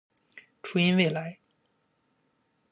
[0.63, 1.37] 初音未来